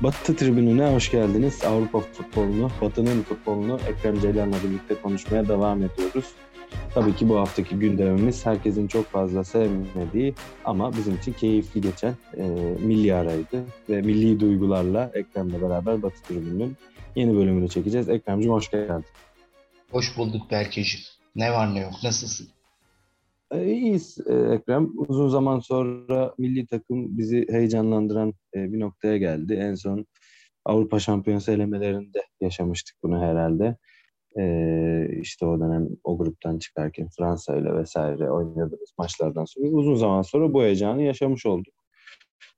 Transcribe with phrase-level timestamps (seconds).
[0.00, 1.64] Batı tribününe hoş geldiniz.
[1.64, 6.24] Avrupa futbolunu, Batı'nın futbolunu Ekrem Ceylan'la birlikte konuşmaya devam ediyoruz.
[6.94, 10.34] Tabii ki bu haftaki gündemimiz herkesin çok fazla sevmediği
[10.64, 12.42] ama bizim için keyifli geçen e,
[12.80, 13.64] milli araydı.
[13.88, 16.76] Ve milli duygularla Ekrem'le beraber Batı tribününün
[17.16, 18.08] yeni bölümünü çekeceğiz.
[18.08, 19.04] Ekrem'cim hoş geldin.
[19.90, 21.06] Hoş bulduk Berkeciğim.
[21.36, 22.48] Ne var ne yok, nasılsın?
[23.52, 24.90] E, iyiyiz e, Ekrem.
[25.08, 29.54] Uzun zaman sonra milli takım bizi heyecanlandıran e, bir noktaya geldi.
[29.54, 30.06] En son
[30.64, 33.76] Avrupa Şampiyonası elemelerinde yaşamıştık bunu herhalde.
[35.20, 40.52] İşte o dönem o gruptan çıkarken Fransa ile vesaire oynadığımız maçlardan sonra uzun zaman sonra
[40.52, 41.74] bu heyecanı yaşamış olduk.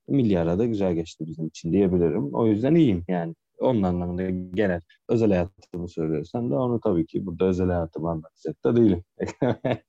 [0.09, 2.35] Milli arada güzel geçti bizim için diyebilirim.
[2.35, 7.45] O yüzden iyiyim yani onun anlamında genel özel hayatımı söylüyorsan da onu tabii ki burada
[7.45, 9.05] özel hayatımı anlatacak da değilim.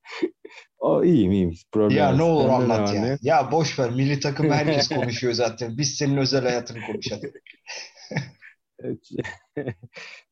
[0.79, 1.53] o iyiyim iyiyim.
[1.71, 3.01] Problem ya ne olur anlat ya.
[3.01, 3.17] Ne?
[3.21, 5.77] Ya boş ver milli takım herkes konuşuyor zaten.
[5.77, 7.31] Biz senin özel hayatını konuşalım.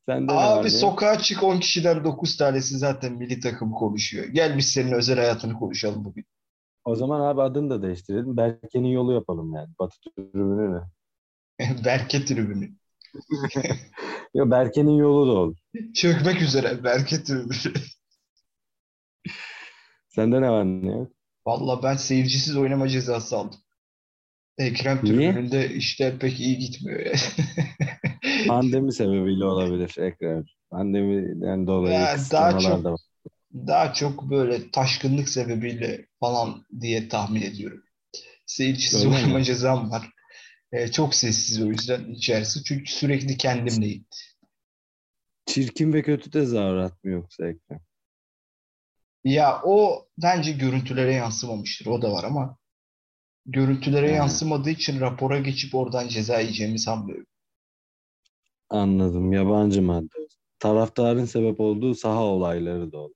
[0.05, 4.25] Sen de Abi sokağa çık 10 kişiden 9 tanesi zaten milli takım konuşuyor.
[4.25, 6.25] Gel biz senin özel hayatını konuşalım bugün.
[6.85, 8.37] O zaman abi adını da değiştirelim.
[8.37, 9.69] Berke'nin yolu yapalım yani.
[9.79, 10.81] Batı tribünü ne?
[11.85, 12.80] Berke tribünü.
[14.35, 15.57] Yo Berke'nin yolu da olur.
[15.95, 17.73] Çökmek üzere Berke tribünü.
[20.09, 21.11] Sende ne var ne yok?
[21.45, 23.59] Valla ben seyircisiz oynama cezası aldım.
[24.57, 26.99] Ekrem tribününde işler pek iyi gitmiyor.
[28.47, 30.45] Pandemi sebebiyle olabilir Ekrem.
[30.69, 32.95] Pandemiden dolayı yani daha çok, da.
[33.53, 37.83] Daha çok böyle taşkınlık sebebiyle falan diye tahmin ediyorum.
[38.45, 39.43] Seyircisiz Öyle oynama mi?
[39.43, 40.09] cezam var.
[40.71, 42.63] Ee, çok sessiz o yüzden içerisi.
[42.63, 44.05] Çünkü sürekli kendimleyim.
[45.45, 47.79] Çirkin ve kötü tezahürat mı yoksa Ekrem?
[49.23, 51.85] Ya o bence görüntülere yansımamıştır.
[51.85, 52.57] O da var ama
[53.45, 54.17] görüntülere yani.
[54.17, 57.27] yansımadığı için rapora geçip oradan ceza yiyeceğimi sanmıyorum.
[58.69, 59.33] Anladım.
[59.33, 60.27] Yabancı madde.
[60.59, 63.13] Taraftarın sebep olduğu saha olayları da oldu.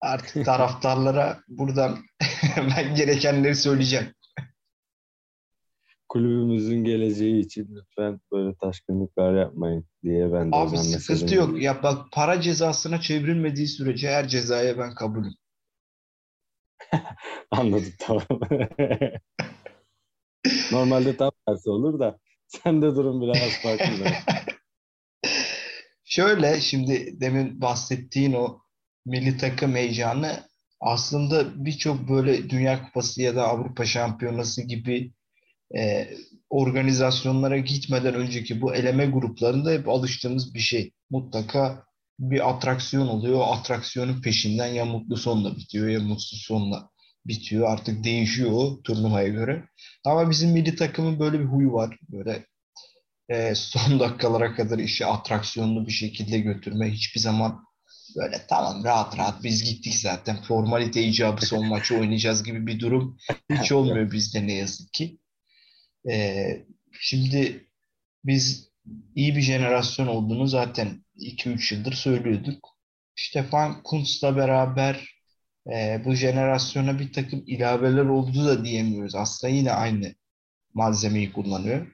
[0.00, 1.98] Artık taraftarlara buradan
[2.56, 4.14] ben gerekenleri söyleyeceğim
[6.12, 11.62] kulübümüzün geleceği için lütfen böyle taşkınlıklar yapmayın diye ben de Abi sıkıntı yok.
[11.62, 15.34] Ya bak para cezasına çevrilmediği sürece her cezaya ben kabulüm.
[17.50, 18.26] Anladım tamam.
[20.72, 24.04] Normalde tam tersi olur da sen de durum biraz farklı.
[26.04, 28.58] Şöyle şimdi demin bahsettiğin o
[29.06, 30.48] milli takım heyecanı
[30.80, 35.12] aslında birçok böyle Dünya Kupası ya da Avrupa Şampiyonası gibi
[35.78, 36.08] e,
[36.50, 40.92] organizasyonlara gitmeden önceki bu eleme gruplarında hep alıştığımız bir şey.
[41.10, 41.84] Mutlaka
[42.18, 43.38] bir atraksiyon oluyor.
[43.38, 46.90] O atraksiyonun peşinden ya mutlu sonla bitiyor ya mutsuz sonla
[47.26, 47.68] bitiyor.
[47.68, 49.64] Artık değişiyor o turnuvaya göre.
[50.04, 51.98] Ama bizim milli takımın böyle bir huyu var.
[52.08, 52.46] Böyle
[53.28, 56.90] e, son dakikalara kadar işi atraksiyonlu bir şekilde götürme.
[56.90, 57.64] Hiçbir zaman
[58.16, 63.18] böyle tamam rahat rahat biz gittik zaten formalite icabı son maçı oynayacağız gibi bir durum
[63.50, 65.18] hiç olmuyor bizde ne yazık ki.
[66.10, 66.66] Ee,
[67.00, 67.66] şimdi
[68.24, 68.68] biz
[69.14, 72.68] iyi bir jenerasyon olduğunu zaten 2-3 yıldır söylüyorduk.
[73.16, 75.08] Stefan Kuntz'la beraber
[75.72, 79.14] e, bu jenerasyona bir takım ilaveler oldu da diyemiyoruz.
[79.14, 80.14] Aslında yine aynı
[80.74, 81.86] malzemeyi kullanıyor.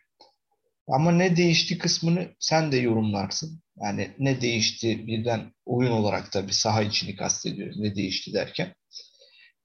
[0.88, 3.62] Ama ne değişti kısmını sen de yorumlarsın.
[3.82, 7.82] Yani ne değişti birden oyun olarak da bir saha içini kastediyorum.
[7.82, 8.74] Ne değişti derken.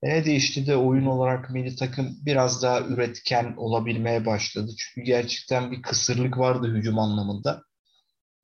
[0.04, 4.70] Ne değişti de oyun olarak milli takım biraz daha üretken olabilmeye başladı.
[4.78, 7.62] Çünkü gerçekten bir kısırlık vardı hücum anlamında.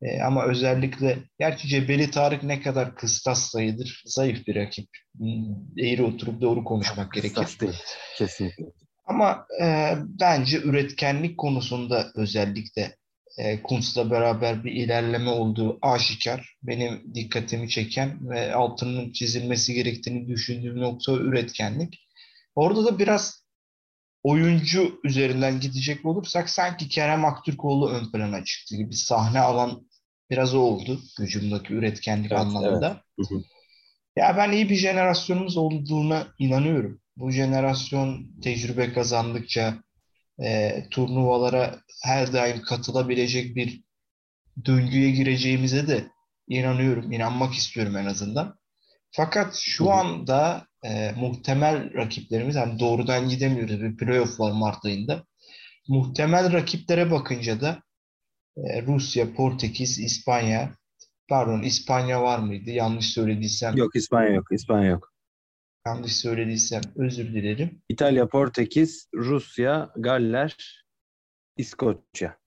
[0.02, 4.02] E, ama özellikle gerçi Cebeli Tarık ne kadar kıstas sayıdır.
[4.06, 4.88] Zayıf bir rakip.
[5.18, 7.56] Hmm, eğri oturup doğru konuşmak gerekir.
[7.60, 7.82] Değil.
[8.16, 8.64] Kesinlikle.
[9.04, 12.96] Ama e, bence üretkenlik konusunda özellikle
[13.38, 16.56] e, Kuntz'la beraber bir ilerleme olduğu aşikar.
[16.62, 22.08] Benim dikkatimi çeken ve altının çizilmesi gerektiğini düşündüğüm nokta üretkenlik.
[22.54, 23.44] Orada da biraz
[24.22, 29.88] oyuncu üzerinden gidecek olursak sanki Kerem Aktürkoğlu ön plana çıktı gibi sahne alan
[30.30, 33.02] biraz o oldu hücumdaki üretkenlik evet, anlamında.
[33.18, 33.44] Evet.
[34.16, 37.00] Ya ben iyi bir jenerasyonumuz olduğuna inanıyorum.
[37.16, 39.82] Bu jenerasyon tecrübe kazandıkça
[40.44, 43.82] e, turnuvalara her daim katılabilecek bir
[44.64, 46.08] döngüye gireceğimize de
[46.48, 48.58] inanıyorum, inanmak istiyorum en azından.
[49.12, 55.24] Fakat şu anda e, muhtemel rakiplerimiz, yani doğrudan gidemiyoruz, bir playoff var Mart ayında.
[55.88, 57.82] Muhtemel rakiplere bakınca da
[58.56, 60.74] e, Rusya, Portekiz, İspanya,
[61.28, 62.70] pardon İspanya var mıydı?
[62.70, 63.76] Yanlış söylediysem.
[63.76, 65.09] Yok İspanya yok, İspanya yok.
[65.90, 67.82] Yanlış söylediysem özür dilerim.
[67.88, 70.84] İtalya, Portekiz, Rusya, Galler,
[71.56, 72.38] İskoçya.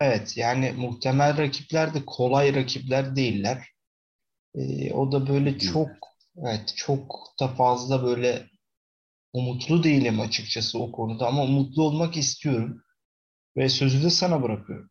[0.00, 3.68] Evet yani muhtemel rakipler de kolay rakipler değiller.
[4.54, 5.90] Ee, o da böyle çok
[6.36, 8.46] evet çok da fazla böyle
[9.32, 12.82] umutlu değilim açıkçası o konuda ama umutlu olmak istiyorum.
[13.56, 14.90] Ve sözü de sana bırakıyorum.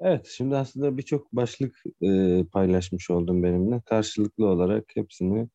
[0.00, 3.80] Evet, şimdi aslında birçok başlık e, paylaşmış oldum benimle.
[3.80, 5.48] Karşılıklı olarak hepsini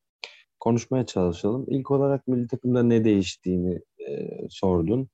[0.66, 1.66] konuşmaya çalışalım.
[1.70, 5.10] İlk olarak milli takımda ne değiştiğini e, sordun.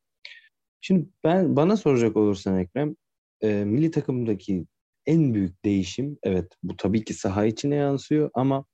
[0.81, 2.95] Şimdi ben bana soracak olursan Ekrem,
[3.41, 4.65] e, milli takımdaki
[5.05, 8.65] en büyük değişim, evet bu tabii ki saha içine yansıyor ama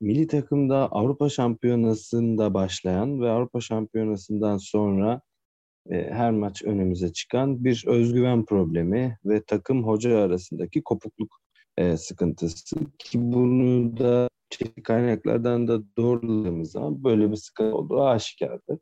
[0.00, 5.20] milli takımda Avrupa Şampiyonası'nda başlayan ve Avrupa Şampiyonası'ndan sonra
[5.90, 11.40] e, her maç önümüze çıkan bir özgüven problemi ve takım hoca arasındaki kopukluk
[11.76, 18.78] e, sıkıntısı ki bunu da çeşitli kaynaklardan da doğruladığımız zaman böyle bir sıkıntı olduğu aşikardır.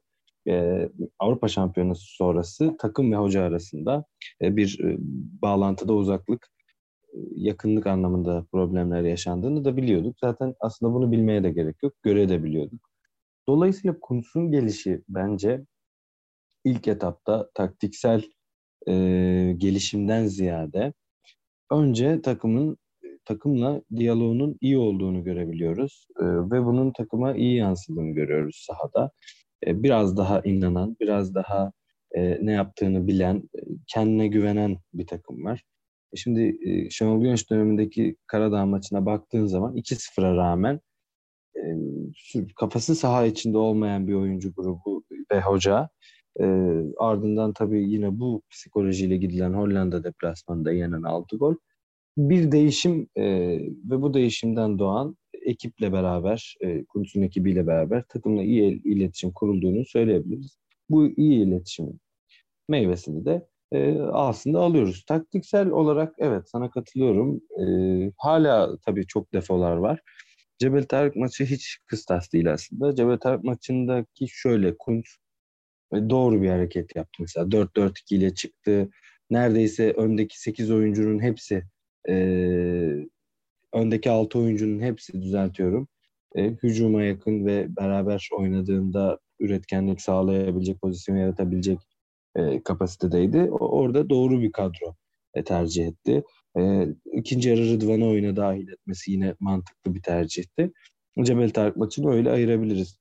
[0.48, 0.88] E,
[1.18, 4.04] Avrupa Şampiyonası sonrası takım ve hoca arasında
[4.42, 4.96] e, bir e,
[5.42, 6.48] bağlantıda uzaklık,
[7.14, 10.16] e, yakınlık anlamında problemler yaşandığını da biliyorduk.
[10.20, 12.90] Zaten aslında bunu bilmeye de gerek yok, görebiliyorduk.
[13.48, 15.64] Dolayısıyla Kuntz'un gelişi bence
[16.64, 18.22] ilk etapta taktiksel
[18.88, 18.94] e,
[19.58, 20.92] gelişimden ziyade
[21.70, 22.76] önce takımın
[23.24, 29.10] takımla diyaloğunun iyi olduğunu görebiliyoruz e, ve bunun takıma iyi yansıdığını görüyoruz sahada.
[29.66, 31.72] E, biraz daha inanan, biraz daha
[32.12, 35.62] e, ne yaptığını bilen, e, kendine güvenen bir takım var.
[36.12, 40.80] E, şimdi e, Şenol Güneş dönemindeki Karadağ maçına baktığın zaman 2-0'a rağmen
[41.56, 41.62] e,
[42.56, 45.88] kafası saha içinde olmayan bir oyuncu grubu ve hoca
[46.40, 46.44] e,
[46.98, 51.54] ardından tabii yine bu psikolojiyle gidilen Hollanda deplasmanında yenen 6 gol.
[52.16, 53.24] Bir değişim e,
[53.90, 55.16] ve bu değişimden doğan
[55.46, 60.58] ekiple beraber, e, Kuntz'un ekibiyle beraber takımla iyi iletişim kurulduğunu söyleyebiliriz.
[60.90, 62.00] Bu iyi iletişimin
[62.68, 65.04] meyvesini de e, aslında alıyoruz.
[65.04, 67.40] Taktiksel olarak evet sana katılıyorum.
[67.60, 67.64] E,
[68.18, 70.00] hala tabii çok defolar var.
[70.58, 72.94] Cebel Tarık maçı hiç kıstas değil aslında.
[72.94, 75.16] Cebel Tarık maçındaki şöyle Kuntz
[75.92, 77.46] doğru bir hareket yaptı mesela.
[77.50, 78.90] 4-4-2 ile çıktı.
[79.30, 81.64] Neredeyse öndeki 8 oyuncunun hepsi
[82.08, 82.14] e,
[83.72, 85.88] öndeki 6 oyuncunun hepsi düzeltiyorum.
[86.34, 91.78] E, hücuma yakın ve beraber oynadığında üretkenlik sağlayabilecek, pozisyon yaratabilecek
[92.36, 93.38] e, kapasitedeydi.
[93.50, 94.96] O, orada doğru bir kadro
[95.34, 96.24] e, tercih etti.
[96.58, 100.72] E, ikinci yarı Rıdvan'ı oyuna dahil etmesi yine mantıklı bir tercihti.
[101.22, 102.98] Cebel Tarık maçını öyle ayırabiliriz.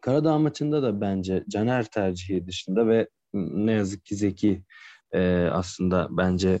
[0.00, 4.62] Karadağ maçında da bence Caner tercihi dışında ve ne yazık ki Zeki
[5.12, 5.20] e,
[5.52, 6.60] aslında bence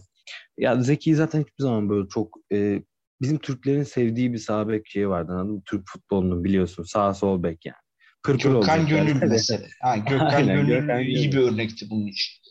[0.58, 2.82] ya Zeki zaten hiçbir zaman böyle çok e,
[3.20, 5.62] bizim Türklerin sevdiği bir sağ bek şeyi vardı anladın?
[5.66, 7.76] Türk futbolunun biliyorsun sağ sol bek yani.
[8.22, 9.66] Pırpır Gökhan Gönül mesela.
[9.80, 11.32] Ha, Gökhan Aynen, Gönül Gökhan iyi Gönül.
[11.32, 12.42] bir örnekti bunun için.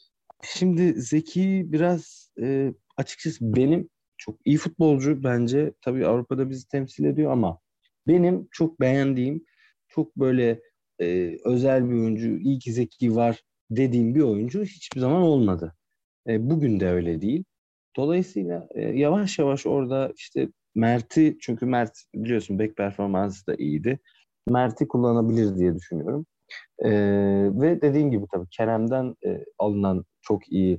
[0.43, 5.73] Şimdi Zeki biraz e, açıkçası benim çok iyi futbolcu bence.
[5.81, 7.59] Tabii Avrupa'da bizi temsil ediyor ama
[8.07, 9.45] benim çok beğendiğim
[9.87, 10.61] çok böyle
[11.01, 15.75] e, özel bir oyuncu, iyi ki Zeki var dediğim bir oyuncu hiçbir zaman olmadı.
[16.27, 17.43] E, bugün de öyle değil.
[17.95, 23.99] Dolayısıyla e, yavaş yavaş orada işte Mert'i çünkü Mert biliyorsun bek performansı da iyiydi.
[24.49, 26.25] Mert'i kullanabilir diye düşünüyorum.
[26.79, 26.89] E,
[27.61, 30.73] ve dediğim gibi tabii Kerem'den e, alınan çok iyi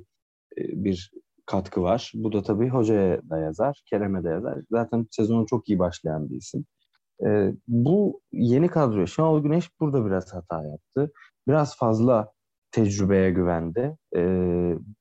[0.58, 1.10] e, bir
[1.46, 2.12] katkı var.
[2.14, 4.58] Bu da tabii hocaya da yazar, Kerem'e de yazar.
[4.70, 6.64] Zaten sezonu çok iyi başlayan bir isim.
[7.26, 11.12] E, bu yeni kadro, Şenol Güneş burada biraz hata yaptı.
[11.48, 12.32] Biraz fazla
[12.70, 13.96] tecrübeye güvendi.
[14.16, 14.20] E,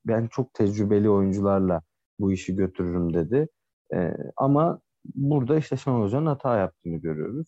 [0.05, 1.81] ben çok tecrübeli oyuncularla
[2.21, 3.47] bu işi götürürüm dedi.
[3.93, 4.79] E, ama
[5.15, 7.47] burada işte Şenol Hoca'nın hata yaptığını görüyoruz.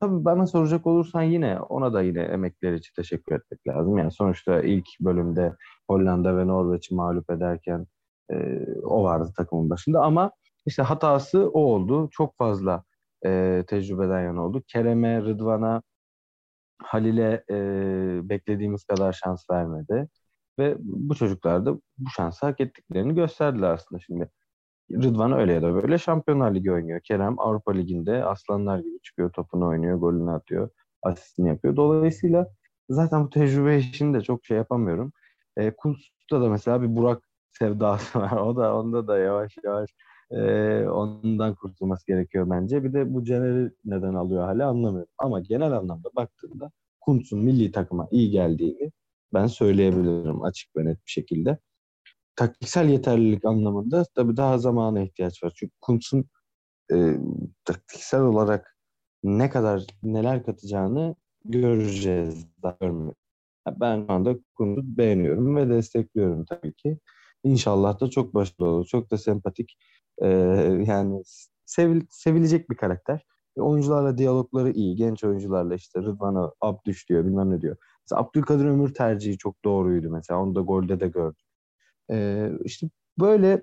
[0.00, 3.98] Tabii bana soracak olursan yine ona da yine emekler için teşekkür etmek lazım.
[3.98, 5.56] Yani sonuçta ilk bölümde
[5.90, 7.86] Hollanda ve Norveç'i mağlup ederken
[8.32, 10.32] e, o vardı takımın başında ama
[10.66, 12.08] işte hatası o oldu.
[12.12, 12.84] Çok fazla
[13.26, 14.62] e, tecrübeden yana oldu.
[14.68, 15.82] Kerem'e, Rıdvan'a,
[16.82, 17.56] Halil'e e,
[18.28, 20.08] beklediğimiz kadar şans vermedi.
[20.58, 24.30] Ve bu çocuklar da bu şansı hak ettiklerini gösterdiler aslında şimdi.
[24.92, 27.00] Rıdvan öyle ya da böyle Şampiyonlar Ligi oynuyor.
[27.04, 30.70] Kerem Avrupa Ligi'nde aslanlar gibi çıkıyor, topunu oynuyor, golünü atıyor,
[31.02, 31.76] asistini yapıyor.
[31.76, 32.48] Dolayısıyla
[32.88, 35.12] zaten bu tecrübe işini de çok şey yapamıyorum.
[35.56, 38.36] E, Kuntz'ta da mesela bir Burak sevdası var.
[38.36, 39.90] O da onda da yavaş yavaş
[40.30, 42.84] e, ondan kurtulması gerekiyor bence.
[42.84, 45.12] Bir de bu Caner'i neden alıyor hala anlamıyorum.
[45.18, 46.70] Ama genel anlamda baktığında
[47.00, 48.92] Kuntz'un milli takıma iyi geldiğini
[49.34, 51.58] ben söyleyebilirim açık ve net bir şekilde.
[52.36, 55.52] Taktiksel yeterlilik anlamında tabii daha zamana ihtiyaç var.
[55.56, 56.24] Çünkü Kuntz'un
[56.92, 57.16] e,
[57.64, 58.76] taktiksel olarak
[59.24, 62.46] ne kadar neler katacağını göreceğiz.
[62.62, 62.78] Daha.
[63.80, 66.98] Ben şu anda Kuntz'u beğeniyorum ve destekliyorum tabii ki.
[67.44, 68.86] İnşallah da çok başarılı olur.
[68.86, 69.76] Çok da sempatik.
[70.22, 70.28] Ee,
[70.86, 71.22] yani
[71.64, 73.26] sevil, sevilecek bir karakter.
[73.56, 74.96] E, oyuncularla diyalogları iyi.
[74.96, 77.76] Genç oyuncularla işte Rıdvan'a Abdüş diyor bilmem ne diyor.
[78.02, 80.40] Mesela Abdülkadir Ömür tercihi çok doğruydu mesela.
[80.40, 81.42] Onu da golde de gördüm.
[82.10, 83.62] Ee, işte böyle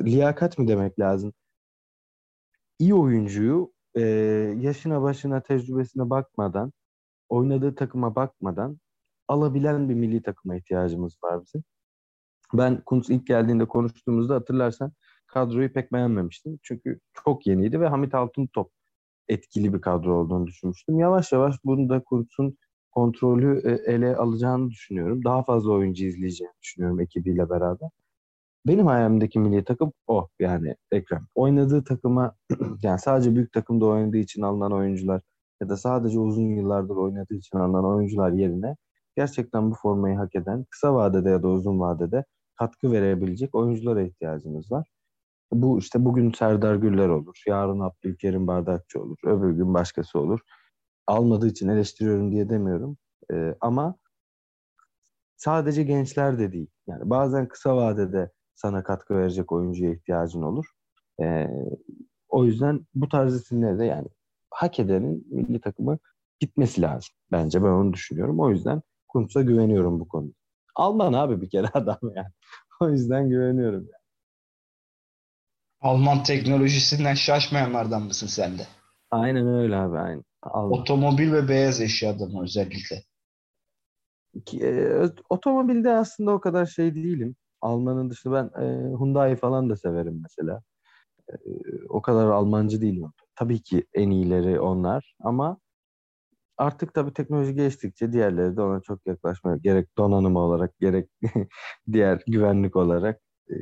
[0.00, 1.32] liyakat mı demek lazım?
[2.78, 4.00] İyi oyuncuyu e,
[4.60, 6.72] yaşına başına tecrübesine bakmadan
[7.28, 8.78] oynadığı takıma bakmadan
[9.28, 11.64] alabilen bir milli takıma ihtiyacımız var bizim.
[12.54, 14.92] Ben Kuntz ilk geldiğinde konuştuğumuzda hatırlarsan
[15.30, 16.58] kadroyu pek beğenmemiştim.
[16.62, 18.72] Çünkü çok yeniydi ve Hamit Altıntop
[19.28, 20.98] etkili bir kadro olduğunu düşünmüştüm.
[20.98, 22.58] Yavaş yavaş bunu da Kuntz'un
[22.92, 25.24] kontrolü e, ele alacağını düşünüyorum.
[25.24, 27.90] Daha fazla oyuncu izleyeceğini düşünüyorum ekibiyle beraber.
[28.66, 31.26] Benim hayalimdeki milli takım o yani Ekrem.
[31.34, 32.34] Oynadığı takıma
[32.82, 35.22] yani sadece büyük takımda oynadığı için alınan oyuncular
[35.62, 38.76] ya da sadece uzun yıllardır oynadığı için alınan oyuncular yerine
[39.16, 44.72] gerçekten bu formayı hak eden kısa vadede ya da uzun vadede katkı verebilecek oyunculara ihtiyacımız
[44.72, 44.88] var.
[45.52, 50.40] Bu işte bugün Serdar Güller olur, yarın Abdülkerim Bardakçı olur, öbür gün başkası olur.
[51.06, 52.96] Almadığı için eleştiriyorum diye demiyorum.
[53.32, 53.96] Ee, ama
[55.36, 56.70] sadece gençler de değil.
[56.86, 60.66] Yani bazen kısa vadede sana katkı verecek oyuncuya ihtiyacın olur.
[61.22, 61.48] Ee,
[62.28, 64.08] o yüzden bu tarz isimlere yani
[64.50, 65.98] hak edenin milli takımı
[66.40, 67.10] gitmesi lazım.
[67.32, 68.40] Bence ben onu düşünüyorum.
[68.40, 70.32] O yüzden Kuntz'a güveniyorum bu konuda.
[70.76, 72.32] Alman abi bir kere adam yani.
[72.80, 73.80] O yüzden güveniyorum.
[73.80, 73.99] Yani.
[75.80, 78.66] Alman teknolojisinden şaşmayanlardan mısın sen de?
[79.10, 79.98] Aynen öyle abi.
[79.98, 80.24] Aynen.
[80.42, 80.80] Alman.
[80.80, 83.02] Otomobil ve beyaz eşyada mı özellikle?
[84.62, 87.36] E, otomobilde aslında o kadar şey değilim.
[87.60, 88.66] Almanın dışında ben e,
[88.98, 90.62] Hyundai falan da severim mesela.
[91.32, 91.36] E,
[91.88, 93.12] o kadar Almancı değilim.
[93.34, 95.58] Tabii ki en iyileri onlar ama
[96.56, 99.58] artık tabii teknoloji geçtikçe diğerleri de ona çok yaklaşmıyor.
[99.62, 101.10] Gerek donanım olarak gerek
[101.92, 103.20] diğer güvenlik olarak.
[103.50, 103.56] E,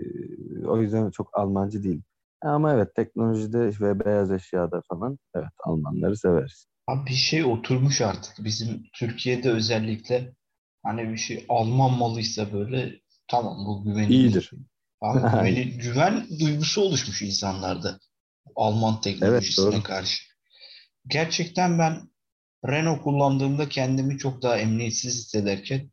[0.66, 2.02] o yüzden çok Almancı değil.
[2.42, 6.66] Ama evet teknolojide ve beyaz eşyada falan evet Almanları severiz.
[6.86, 8.44] Abi bir şey oturmuş artık.
[8.44, 10.34] Bizim Türkiye'de özellikle
[10.82, 14.10] hani bir şey Alman malıysa böyle tamam bu güvenilir.
[14.10, 14.50] İyidir.
[15.00, 17.98] Abi güveni, güven duygusu oluşmuş insanlarda.
[18.56, 20.22] Alman teknolojisine evet, karşı.
[21.06, 22.10] Gerçekten ben
[22.68, 25.90] Renault kullandığımda kendimi çok daha emniyetsiz hissederken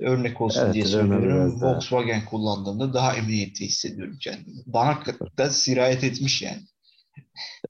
[0.00, 1.60] örnek olsun evet, diye söylüyorum.
[1.62, 2.30] Volkswagen daha.
[2.30, 4.56] kullandığımda daha emniyetli hissediyorum kendimi.
[4.66, 4.98] Bana
[5.38, 6.62] da sirayet etmiş yani.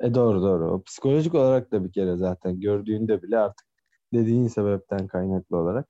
[0.01, 0.71] E doğru doğru.
[0.71, 3.67] O psikolojik olarak da bir kere zaten gördüğünde bile artık
[4.13, 5.89] dediğin sebepten kaynaklı olarak.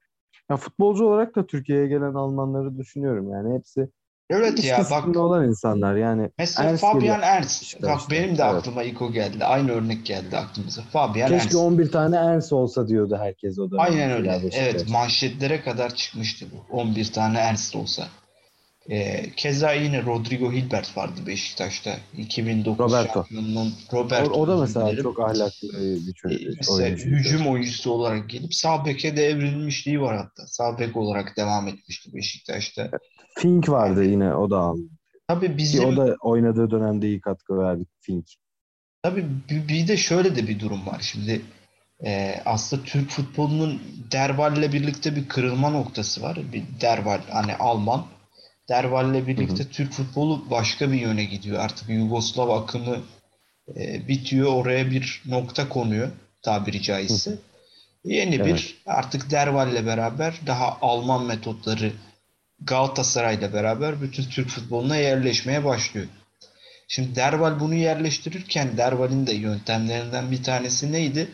[0.50, 3.30] Ya futbolcu olarak da Türkiye'ye gelen Almanları düşünüyorum.
[3.30, 3.88] Yani hepsi
[4.30, 6.30] Evet ya bak olan insanlar yani.
[6.38, 7.62] Mesela Ernst Fabian Ernst.
[7.62, 8.54] İşte bak işte, benim de evet.
[8.54, 9.44] aklıma ilk o geldi.
[9.44, 10.82] Aynı örnek geldi aklımıza.
[10.82, 11.54] Fabian Keşke Ernst.
[11.54, 13.76] 11 tane Ernst olsa diyordu herkes o da.
[13.78, 14.40] Aynen öyle.
[14.52, 16.76] Evet manşetlere kadar çıkmıştı bu.
[16.76, 18.08] 11 tane Ernst olsa.
[18.90, 21.96] Ee, keza yine Rodrigo Hilbert vardı Beşiktaş'ta.
[22.18, 23.12] 2009 Roberto.
[23.12, 24.30] şampiyonunun Roberto.
[24.30, 25.02] O, o da mesela dilerim.
[25.02, 25.68] çok ahlaklı
[26.06, 26.42] bir çocuk.
[26.42, 27.04] Ee, mesela oyuncu.
[27.04, 30.46] hücum oyuncusu olarak gelip sağ beke de evrilmişliği var hatta.
[30.46, 32.90] Sağ bek olarak devam etmişti Beşiktaş'ta.
[33.38, 34.82] Fink vardı yani, yine o da aldı.
[35.28, 35.84] Tabii bizim...
[35.84, 38.26] o da oynadığı dönemde iyi katkı verdi Fink.
[39.02, 39.26] Tabii
[39.68, 40.98] bir de şöyle de bir durum var.
[41.00, 41.42] Şimdi
[42.04, 43.82] e, aslında Türk futbolunun
[44.12, 46.38] Derval'le birlikte bir kırılma noktası var.
[46.52, 48.06] Bir Derval hani Alman
[48.70, 49.70] Derval'le birlikte hı hı.
[49.70, 51.58] Türk futbolu başka bir yöne gidiyor.
[51.58, 52.98] Artık Yugoslav akımı
[53.76, 54.52] e, bitiyor.
[54.52, 56.08] Oraya bir nokta konuyor
[56.42, 57.30] tabiri caizse.
[57.30, 57.38] Hı.
[58.04, 58.46] Yeni evet.
[58.46, 61.92] bir artık Derval'le beraber daha Alman metotları
[62.60, 66.06] Galatasaray'la beraber bütün Türk futboluna yerleşmeye başlıyor.
[66.88, 71.28] Şimdi Derval bunu yerleştirirken Derval'in de yöntemlerinden bir tanesi neydi?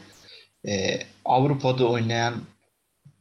[0.69, 2.35] Ee, Avrupa'da oynayan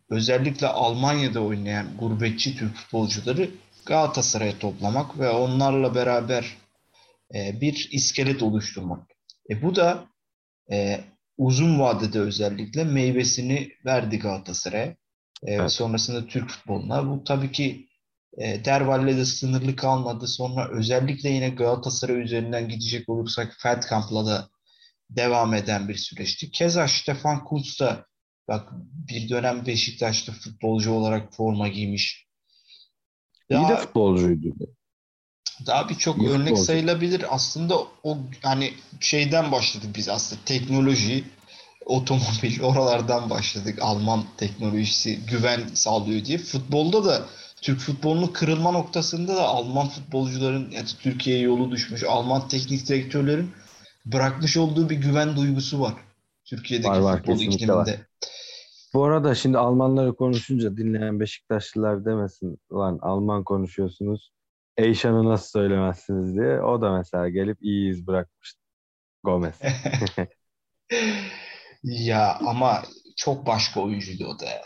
[0.09, 3.49] özellikle Almanya'da oynayan gurbetçi Türk futbolcuları
[3.85, 6.57] Galatasaray'a toplamak ve onlarla beraber
[7.35, 9.11] e, bir iskelet oluşturmak.
[9.49, 10.05] E, bu da
[10.71, 10.99] e,
[11.37, 14.85] uzun vadede özellikle meyvesini verdi Galatasaray'a.
[14.85, 14.95] E,
[15.43, 15.71] evet.
[15.71, 17.09] Sonrasında Türk futboluna.
[17.09, 17.87] Bu tabii ki
[18.37, 20.27] e, Derval'le de sınırlı kalmadı.
[20.27, 24.49] Sonra özellikle yine Galatasaray üzerinden gidecek olursak Feldkamp'la da
[25.09, 26.51] devam eden bir süreçti.
[26.51, 28.05] Keza Stefan Kuntz da
[28.47, 28.69] bak
[29.09, 32.24] bir dönem Beşiktaş'ta futbolcu olarak forma giymiş.
[33.51, 34.55] Daha, İyi de futbolcuydu.
[35.65, 36.63] Daha birçok örnek futbolcu.
[36.63, 37.25] sayılabilir.
[37.29, 41.23] Aslında o hani şeyden başladık biz aslında teknoloji,
[41.85, 43.79] otomobil oralardan başladık.
[43.81, 46.37] Alman teknolojisi güven sağlıyor diye.
[46.37, 47.25] Futbolda da
[47.61, 53.51] Türk futbolunun kırılma noktasında da Alman futbolcuların yani Türkiye'ye yolu düşmüş Alman teknik direktörlerin
[54.05, 55.93] bırakmış olduğu bir güven duygusu var.
[56.45, 57.75] Türkiye'deki var, var, futbol ikliminde.
[57.75, 57.99] Var.
[58.95, 64.31] Bu arada şimdi Almanları konuşunca dinleyen Beşiktaşlılar demesin lan Alman konuşuyorsunuz.
[64.77, 66.61] Eyşan'ı nasıl söylemezsiniz diye.
[66.61, 68.59] O da mesela gelip iyi iz bırakmıştı.
[69.23, 69.59] Gomez.
[71.83, 72.81] ya ama
[73.17, 74.61] çok başka oyuncuydu o da ya.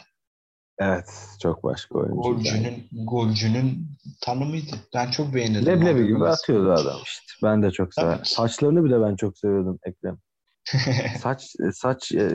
[0.80, 1.10] Evet,
[1.42, 2.16] çok başka oyuncu.
[2.16, 3.88] Golcünün, golcünün
[4.22, 4.76] tanımıydı.
[4.96, 5.66] Ben çok beğenirdim.
[5.66, 7.34] Leblebi gibi atıyordu adam işte.
[7.44, 8.26] Ben de çok severim.
[8.26, 10.18] Saçlarını bile ben çok seviyordum Ekrem.
[11.20, 12.30] saç saç e,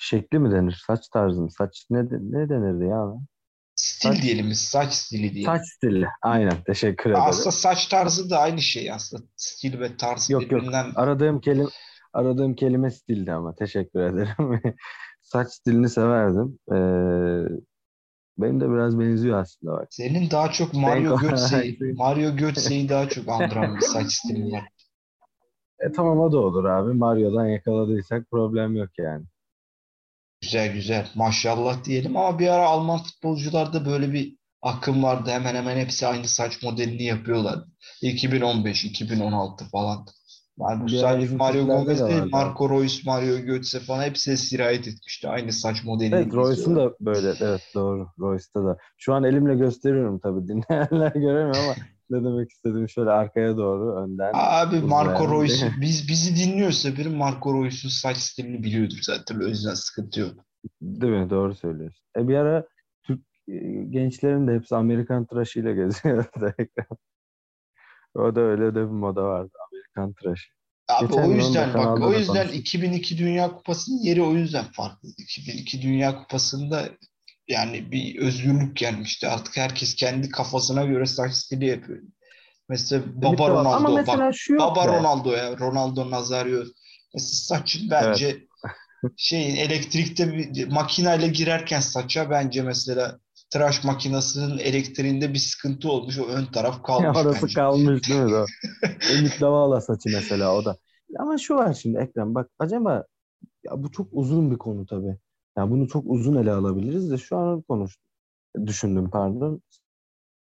[0.00, 0.82] şekli mi denir?
[0.86, 1.50] Saç tarzı mı?
[1.50, 3.12] Saç ne ne denirdi ya?
[3.74, 5.52] Stil saç, diyelim saç stili diyelim.
[5.52, 6.06] Saç stili.
[6.22, 6.62] Aynen.
[6.66, 7.24] Teşekkür ederim.
[7.28, 9.22] Aslında saç tarzı da aynı şey aslında.
[9.36, 10.84] Stil ve tarz yok, birbirinden...
[10.84, 10.98] Yok.
[10.98, 11.68] Aradığım kelime
[12.12, 14.60] aradığım kelime stildi ama teşekkür ederim.
[15.22, 16.58] saç stilini severdim.
[16.72, 17.48] Ee,
[18.38, 19.88] benim de biraz benziyor aslında bak.
[19.90, 24.68] Senin daha çok Mario Götze'yi Mario Götze'yi daha çok andıran bir saç stilin var.
[25.80, 26.92] E tamam o da olur abi.
[26.92, 29.24] Mario'dan yakaladıysak problem yok yani.
[30.50, 31.06] Güzel güzel.
[31.14, 35.30] Maşallah diyelim ama bir ara Alman futbolcularda böyle bir akım vardı.
[35.30, 37.64] Hemen hemen hepsi aynı saç modelini yapıyorlar.
[38.02, 40.06] 2015, 2016 falan.
[40.58, 45.28] Yani bu sadece Mario Gomez değil, Marco Reus, Mario Götze falan hepsi sirayet etmişti.
[45.28, 47.34] Aynı saç modelini Evet, Reus'un da böyle.
[47.40, 48.08] Evet, doğru.
[48.20, 48.76] Reus'ta da.
[48.98, 50.40] Şu an elimle gösteriyorum tabii.
[50.48, 51.74] Dinleyenler göremiyor ama
[52.10, 54.30] ne demek istediğim şöyle arkaya doğru önden.
[54.34, 59.40] Abi Marco Reus biz bizi dinliyorsa biri Marco Reus'un saç stilini biliyordur zaten.
[59.40, 60.44] O yüzden sıkıntı yok.
[60.82, 61.30] Değil mi?
[61.30, 62.04] Doğru söylüyorsun.
[62.16, 62.66] E bir ara
[63.02, 63.54] Türk e,
[63.90, 66.54] gençlerin de hepsi Amerikan tıraşıyla geziyordu.
[68.14, 69.52] o da öyle de bir moda vardı.
[69.72, 70.50] Amerikan tıraşı.
[70.88, 75.08] Abi Geçen o yüzden bak o yüzden 2002 Dünya Kupası'nın yeri o yüzden farklı.
[75.18, 76.88] 2002 Dünya Kupası'nda
[77.50, 79.28] yani bir özgürlük gelmişti.
[79.28, 82.02] Artık herkes kendi kafasına göre saç stili yapıyor.
[82.68, 83.68] Mesela Baba Ronaldo.
[83.68, 84.98] Ama mesela bak, şu yok Baba be.
[84.98, 85.58] Ronaldo ya.
[85.58, 86.64] Ronaldo Nazario.
[87.14, 88.42] Mesela saçın bence evet.
[89.16, 93.18] şeyin elektrikte bir makineyle girerken saça bence mesela
[93.50, 96.18] tıraş makinesinin elektriğinde bir sıkıntı olmuş.
[96.18, 97.54] O ön taraf kalmış ya orası bence.
[97.54, 98.44] kalmış değil mi?
[99.18, 100.76] Ümit Davala saçı mesela o da.
[101.18, 103.04] Ama şu var şimdi Ekrem bak acaba
[103.64, 105.18] ya bu çok uzun bir konu tabii.
[105.56, 108.04] Yani bunu çok uzun ele alabiliriz de şu an konuştum.
[108.66, 109.62] Düşündüm pardon.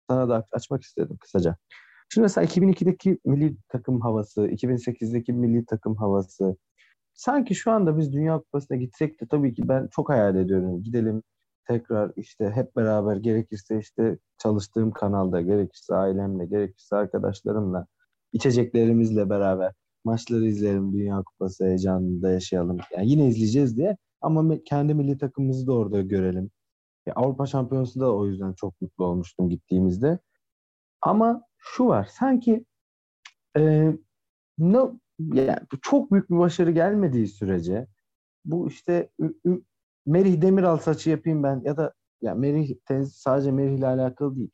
[0.10, 1.58] Sana da açmak istedim kısaca.
[2.10, 6.58] Şimdi mesela 2002'deki milli takım havası, 2008'deki milli takım havası.
[7.13, 10.84] Sanki şu anda biz Dünya Kupası'na gitsek de tabii ki ben çok hayal ediyorum.
[10.84, 11.23] Gidelim
[11.67, 17.88] tekrar işte hep beraber gerekirse işte çalıştığım kanalda, gerekirse ailemle, gerekirse arkadaşlarımla,
[18.34, 19.73] içeceklerimizle beraber
[20.04, 22.77] maçları izleyelim, Dünya Kupası heyecanında yaşayalım.
[22.97, 26.52] Yani yine izleyeceğiz diye ama kendi milli takımımızı da orada görelim.
[27.06, 30.20] Ya Avrupa Şampiyonası da o yüzden çok mutlu olmuştum gittiğimizde.
[31.02, 32.66] Ama şu var, sanki
[33.58, 33.92] e,
[34.58, 34.78] ne,
[35.20, 37.88] yani çok büyük bir başarı gelmediği sürece
[38.46, 39.10] bu işte
[40.06, 44.52] Merih Demiral saçı yapayım ben ya da ya Merih sadece Merih ile alakalı değil.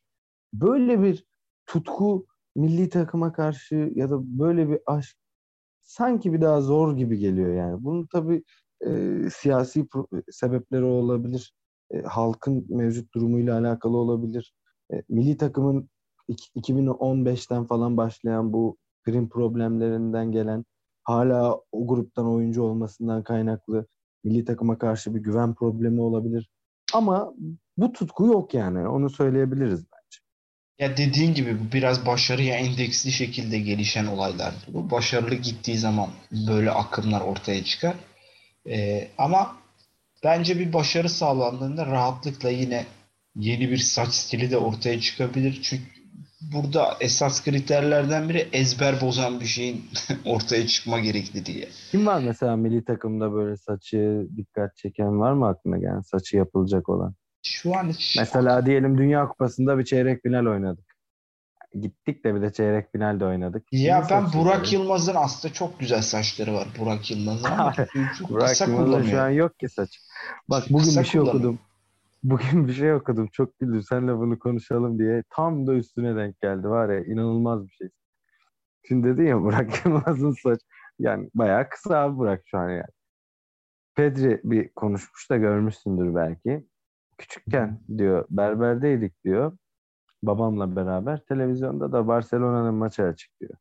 [0.54, 1.26] Böyle bir
[1.66, 2.26] tutku
[2.56, 5.18] milli takıma karşı ya da böyle bir aşk
[5.82, 7.84] sanki bir daha zor gibi geliyor yani.
[7.84, 8.44] Bunun tabii
[8.86, 8.90] e,
[9.30, 9.88] siyasi
[10.32, 11.54] sebepleri olabilir.
[11.92, 14.54] E, halkın mevcut durumuyla alakalı olabilir.
[14.94, 15.90] E, milli takımın
[16.56, 20.66] 2015'ten falan başlayan bu prim problemlerinden gelen
[21.04, 23.88] hala o gruptan oyuncu olmasından kaynaklı
[24.24, 26.50] milli takıma karşı bir güven problemi olabilir.
[26.94, 27.34] Ama
[27.78, 28.88] bu tutku yok yani.
[28.88, 30.20] Onu söyleyebiliriz bence.
[30.80, 34.54] Ya dediğin gibi bu biraz başarıya endeksli şekilde gelişen olaylar.
[34.68, 36.10] Bu başarılı gittiği zaman
[36.48, 37.96] böyle akımlar ortaya çıkar.
[38.68, 39.58] Ee, ama
[40.24, 42.86] bence bir başarı sağlandığında rahatlıkla yine
[43.36, 45.60] yeni bir saç stili de ortaya çıkabilir.
[45.64, 45.84] Çünkü
[46.54, 49.86] burada esas kriterlerden biri ezber bozan bir şeyin
[50.26, 51.68] ortaya çıkma gerekli diye.
[51.92, 56.90] Kim var mesela milli takımda böyle saçı dikkat çeken var mı aklına gelen saçı yapılacak
[56.90, 57.14] olan?
[57.44, 58.16] Şu an hiç...
[58.20, 60.87] Mesela diyelim Dünya Kupası'nda bir çeyrek final oynadık.
[61.82, 63.64] Gittik de bir de çeyrek finalde oynadık.
[63.72, 64.74] Ya ben Burak?
[64.74, 67.74] Yılmaz'ın aslında çok güzel saçları var Burak Yılmaz'ın ama
[68.30, 70.00] Burak Yılmaz'ın şu an yok ki saç.
[70.50, 71.60] Bak bugün kısa bir şey okudum.
[72.24, 73.28] Bugün bir şey okudum.
[73.32, 73.84] Çok güldüm.
[73.84, 75.24] Senle bunu konuşalım diye.
[75.30, 76.70] Tam da üstüne denk geldi.
[76.70, 77.90] Var ya inanılmaz bir şey.
[78.88, 80.60] Şimdi dedi ya Burak Yılmaz'ın saç.
[81.00, 82.84] Yani bayağı kısa abi Burak şu an yani.
[83.96, 86.68] Pedri bir konuşmuş da görmüşsündür belki.
[87.18, 89.58] Küçükken diyor berberdeydik diyor.
[90.24, 91.20] Babamla beraber.
[91.26, 93.54] Televizyonda da Barcelona'nın maçı açık diyor.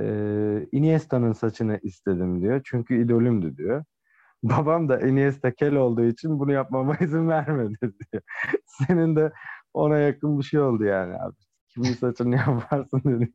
[0.00, 2.60] Ee, Iniesta'nın saçını istedim diyor.
[2.64, 3.84] Çünkü idolümdü diyor.
[4.42, 8.22] Babam da Iniesta kel olduğu için bunu yapmama izin vermedi diyor.
[8.66, 9.32] Senin de
[9.74, 11.36] ona yakın bir şey oldu yani abi.
[11.68, 13.30] Kimin saçını yaparsın dedi.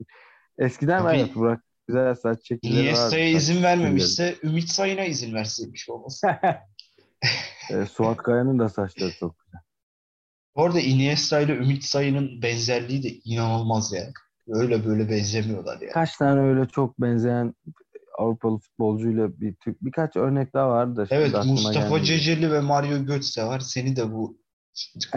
[0.58, 2.82] Eskiden Abi, evet Burak güzel saç çekileri.
[2.82, 6.28] Iniesta'ya izin vermemişse Ümit Sayın'a izin verseymiş olması.
[7.72, 9.62] e, Suat Kaya'nın da saçları çok güzel.
[10.56, 14.04] Orada Iniesta ile Ümit Sayın'ın benzerliği de inanılmaz ya.
[14.48, 15.92] Öyle böyle benzemiyorlar ya.
[15.92, 17.54] Kaç tane öyle çok benzeyen
[18.18, 21.08] Avrupalı futbolcuyla bir birkaç örnek daha vardı da.
[21.10, 23.60] Evet Mustafa Ceceli ve Mario Götze var.
[23.60, 24.38] Seni de bu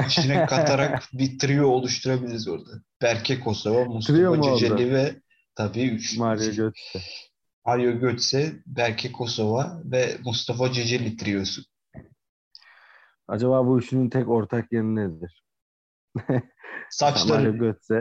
[0.07, 2.70] içine katarak bir trio oluşturabiliriz orada.
[3.03, 5.14] Berke Kosova, Mustafa Ceceli ve
[5.55, 6.16] tabii üç.
[6.16, 7.01] Mario Götze.
[7.66, 11.62] Mario Götze, Berke Kosova ve Mustafa Ceceli triosu.
[13.28, 15.44] Acaba bu üçünün tek ortak yanı nedir?
[16.90, 17.50] Saçları.
[17.50, 18.00] Götze.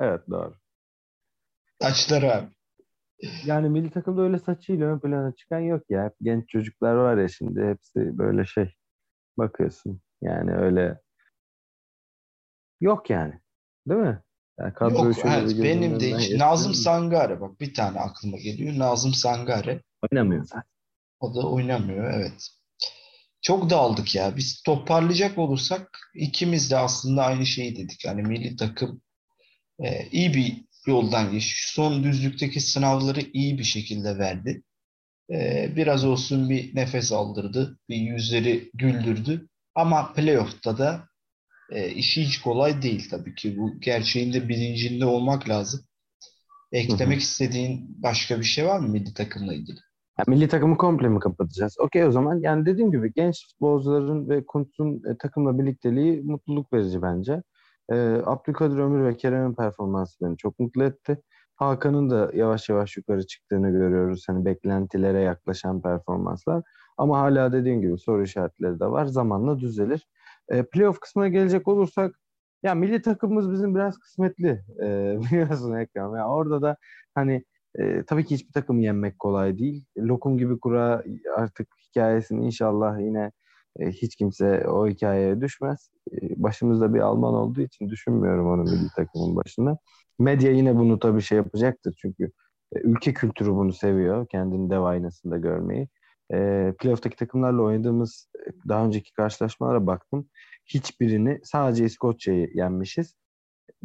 [0.00, 0.54] evet doğru.
[1.82, 2.48] Saçları abi.
[3.44, 6.04] Yani milli takımda öyle saçıyla ön plana çıkan yok ya.
[6.04, 8.74] Hep genç çocuklar var ya şimdi hepsi böyle şey
[9.38, 10.00] bakıyorsun.
[10.22, 11.00] Yani öyle
[12.80, 13.40] yok yani.
[13.86, 14.22] Değil mi?
[14.58, 16.40] Yani kadro yok, evet, benim de hiç.
[16.40, 18.78] Nazım Sangare bak bir tane aklıma geliyor.
[18.78, 19.82] Nazım Sangare.
[20.02, 20.62] Oynamıyor zaten.
[21.20, 22.61] O da oynamıyor evet.
[23.42, 24.36] Çok dağıldık ya.
[24.36, 28.04] Biz toparlayacak olursak ikimiz de aslında aynı şeyi dedik.
[28.04, 29.02] Yani milli takım
[29.84, 31.72] e, iyi bir yoldan geçti.
[31.72, 34.62] Son düzlükteki sınavları iyi bir şekilde verdi.
[35.30, 37.78] Ee, biraz olsun bir nefes aldırdı.
[37.88, 39.48] Bir yüzleri güldürdü.
[39.74, 41.08] Ama playoff'ta da
[41.70, 43.58] e, işi hiç kolay değil tabii ki.
[43.58, 45.80] Bu gerçeğinde bilincinde olmak lazım.
[46.72, 47.22] Eklemek hı hı.
[47.22, 49.80] istediğin başka bir şey var mı milli takımla ilgili?
[50.18, 51.76] Ya, milli takımı komple mi kapatacağız?
[51.80, 52.40] Okey o zaman.
[52.40, 57.42] Yani dediğim gibi genç futbolcuların ve Kuntz'un e, takımla birlikteliği mutluluk verici bence.
[57.92, 57.94] E,
[58.26, 61.22] Abdülkadir Ömür ve Kerem'in performansı beni çok mutlu etti.
[61.56, 64.24] Hakan'ın da yavaş yavaş yukarı çıktığını görüyoruz.
[64.28, 66.62] Hani beklentilere yaklaşan performanslar.
[66.98, 69.06] Ama hala dediğim gibi soru işaretleri de var.
[69.06, 70.06] Zamanla düzelir.
[70.48, 72.20] E, playoff kısmına gelecek olursak
[72.62, 74.64] ya milli takımımız bizim biraz kısmetli.
[74.82, 76.14] E, biliyorsun Ekrem.
[76.16, 76.76] Ya orada da
[77.14, 77.44] hani
[77.78, 79.84] e, tabii ki hiçbir takımı yenmek kolay değil.
[79.98, 81.04] Lokum gibi kura
[81.36, 83.32] artık hikayesini inşallah yine
[83.78, 85.90] e, hiç kimse o hikayeye düşmez.
[86.12, 89.78] E, başımızda bir Alman olduğu için düşünmüyorum onu milli takımın başına.
[90.18, 92.24] Medya yine bunu tabii şey yapacaktır çünkü
[92.76, 94.26] e, ülke kültürü bunu seviyor.
[94.26, 95.88] Kendini dev aynasında görmeyi.
[96.34, 98.28] E, playoff'taki takımlarla oynadığımız
[98.68, 100.28] daha önceki karşılaşmalara baktım.
[100.66, 103.14] Hiçbirini sadece İskoçya'yı yenmişiz.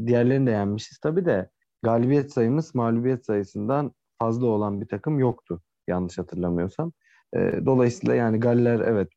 [0.06, 1.50] Diğerlerini de yenmişiz tabii de
[1.84, 6.92] galibiyet sayımız mağlubiyet sayısından fazla olan bir takım yoktu yanlış hatırlamıyorsam.
[7.36, 9.10] E, dolayısıyla yani Galler evet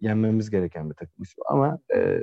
[0.00, 2.20] yenmemiz gereken bir takım ama e,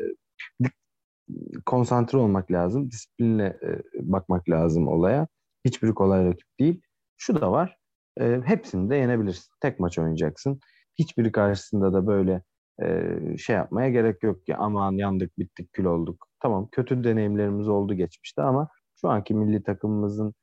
[1.66, 2.92] konsantre olmak lazım.
[2.92, 3.82] Disiplinle e,
[4.12, 5.28] bakmak lazım olaya.
[5.66, 6.82] Hiçbir kolay rakip değil.
[7.18, 7.78] Şu da var.
[8.20, 9.54] E, hepsini de yenebilirsin.
[9.62, 10.60] Tek maç oynayacaksın.
[11.00, 12.42] Hiçbiri karşısında da böyle
[12.84, 16.28] e, şey yapmaya gerek yok ki aman yandık bittik kül olduk.
[16.40, 18.70] Tamam kötü deneyimlerimiz oldu geçmişte ama
[19.02, 20.34] şu anki milli takımımızın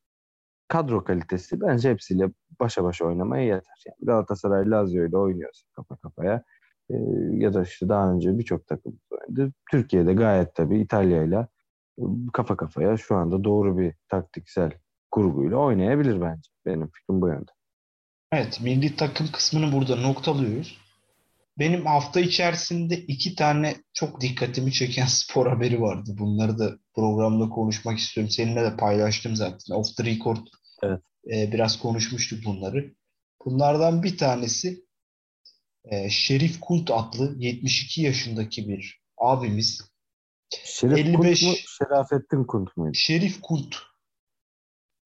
[0.69, 3.83] kadro kalitesi bence hepsiyle başa başa oynamaya yeter.
[3.87, 6.43] Yani Galatasaray Lazio ile oynuyorsa kafa kafaya
[6.91, 6.95] e,
[7.33, 9.53] ya da işte daha önce birçok takım oynadı.
[9.71, 11.47] Türkiye'de gayet tabii İtalya ile
[12.33, 14.73] kafa kafaya şu anda doğru bir taktiksel
[15.11, 16.51] kurguyla oynayabilir bence.
[16.67, 17.51] Benim fikrim bu yönde.
[18.33, 20.82] Evet, milli takım kısmını burada noktalıyoruz.
[21.59, 26.11] Benim hafta içerisinde iki tane çok dikkatimi çeken spor haberi vardı.
[26.19, 28.31] Bunları da programda konuşmak istiyorum.
[28.31, 29.75] Seninle de paylaştım zaten.
[29.75, 30.47] Off the record
[30.83, 31.01] evet.
[31.27, 32.95] e, biraz konuşmuştuk bunları.
[33.45, 34.85] Bunlardan bir tanesi
[35.85, 39.81] e, Şerif Kult adlı 72 yaşındaki bir abimiz.
[40.65, 41.57] Şerif 55 Kult mu?
[41.79, 42.95] Şerafettin Kult muydu?
[42.95, 43.77] Şerif Kult.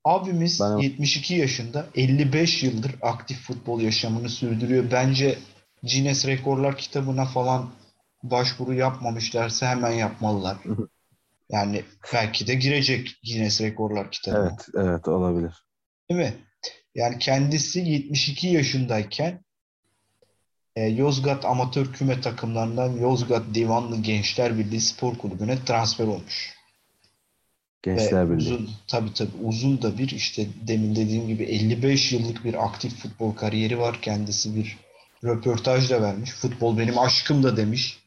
[0.05, 0.77] Abimiz ben...
[0.77, 4.85] 72 yaşında 55 yıldır aktif futbol yaşamını sürdürüyor.
[4.93, 5.39] Bence
[5.83, 7.71] Guinness Rekorlar kitabına falan
[8.23, 10.57] başvuru yapmamışlarsa hemen yapmalılar.
[11.51, 14.49] Yani belki de girecek Guinness Rekorlar kitabına.
[14.49, 15.53] Evet, evet olabilir.
[16.11, 16.35] Değil mi?
[16.95, 19.45] Yani kendisi 72 yaşındayken
[20.77, 26.57] e, Yozgat amatör küme takımlarından Yozgat Divanlı Gençler Birliği Spor Kulübü'ne transfer olmuş.
[27.83, 28.39] Gençler Birliği.
[28.39, 33.35] Uzun, tabii tabii uzun da bir işte demin dediğim gibi 55 yıllık bir aktif futbol
[33.35, 33.99] kariyeri var.
[34.03, 34.77] Kendisi bir
[35.25, 36.33] röportaj da vermiş.
[36.33, 38.07] Futbol benim aşkım da demiş.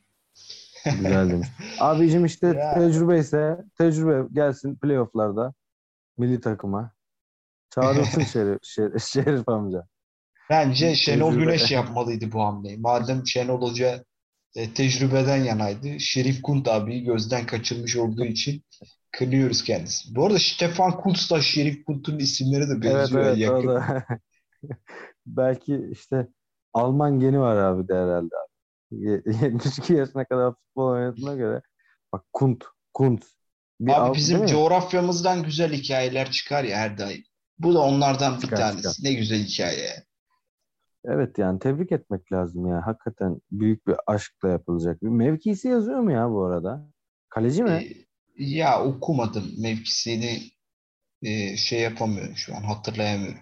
[0.85, 1.47] Güzel demiş.
[1.79, 2.73] Abicim işte ya.
[2.73, 5.53] tecrübe ise tecrübe gelsin playofflarda
[6.17, 6.91] milli takıma.
[7.69, 9.87] Çağırılsın Şerif, Şerif, Şerif amca.
[10.49, 12.77] Bence Şenol Güneş yapmalıydı bu hamleyi.
[12.77, 14.03] Madem Şenol Hoca
[14.55, 15.99] e, tecrübeden yanaydı.
[15.99, 18.63] Şerif Kunt abi gözden kaçırmış olduğu için
[19.11, 20.15] kınıyoruz kendisi.
[20.15, 23.25] Bu arada Stefan Kuntz da Şerif Kunt'un isimleri de benziyor.
[23.25, 24.03] Evet, evet, yakın.
[25.25, 26.27] Belki işte
[26.73, 28.35] Alman geni var abi de herhalde.
[28.91, 31.61] 72 yaşına kadar futbol oynadığına göre
[32.13, 33.25] bak Kunt, Kunt.
[33.79, 37.23] Bir abi bizim coğrafyamızdan güzel hikayeler çıkar ya her daim.
[37.59, 38.77] Bu da onlardan bir çıkar, tanesi.
[38.77, 39.09] Çıkar.
[39.09, 40.03] Ne güzel hikaye.
[41.05, 42.87] Evet yani tebrik etmek lazım ya.
[42.87, 45.03] Hakikaten büyük bir aşkla yapılacak.
[45.03, 46.89] Bir mevkisi yazıyor mu ya bu arada?
[47.29, 47.71] Kaleci mi?
[47.71, 48.05] E,
[48.43, 50.39] ya okumadım mevkisini
[51.21, 53.39] e, şey yapamıyorum şu an hatırlayamıyorum.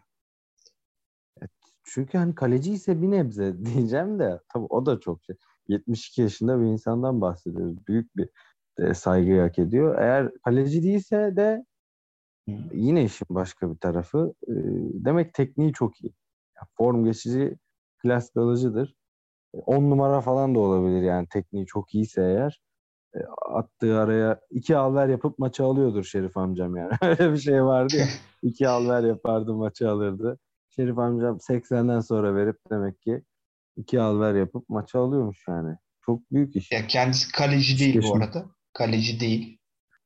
[1.97, 5.36] Çünkü hani kaleci ise bir nebze diyeceğim de tabii o da çok şey.
[5.67, 7.88] 72 yaşında bir insandan bahsediyoruz.
[7.88, 8.29] Büyük bir
[8.79, 10.01] e, saygı hak ediyor.
[10.01, 11.65] Eğer kaleci değilse de
[12.73, 14.33] yine işin başka bir tarafı.
[14.47, 14.53] E,
[15.05, 16.13] demek tekniği çok iyi.
[16.57, 17.57] Yani form geçici
[18.01, 18.95] klas kalıcıdır.
[19.53, 22.62] 10 e, numara falan da olabilir yani tekniği çok iyiyse eğer.
[23.15, 23.19] E,
[23.51, 26.91] attığı araya iki alver yapıp maçı alıyordur Şerif amcam yani.
[27.01, 28.05] Öyle bir şey vardı ya.
[28.41, 30.39] İki alver yapardı maçı alırdı.
[30.79, 33.21] Şerif amcam 80'den sonra verip demek ki
[33.77, 35.75] iki alver yapıp maçı alıyormuş yani.
[36.05, 36.71] Çok büyük iş.
[36.71, 38.45] Ya kendisi kaleci değil bu arada.
[38.73, 39.59] Kaleci değil.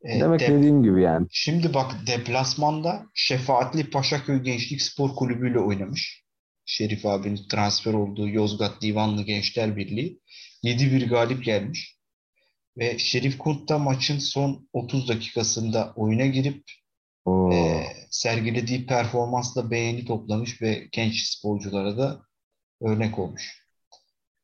[0.03, 1.27] Ee, demek de- dediğim gibi yani.
[1.29, 6.23] Şimdi bak deplasmanda Şefaatli Paşaköy Gençlik Spor Kulübü ile oynamış.
[6.65, 10.19] Şerif abinin transfer olduğu Yozgat Divanlı Gençler Birliği.
[10.63, 11.97] 7-1 galip gelmiş.
[12.77, 16.63] Ve Şerif Kunt da maçın son 30 dakikasında oyuna girip
[17.53, 22.21] e, sergilediği performansla beğeni toplamış ve genç sporculara da
[22.81, 23.67] örnek olmuş.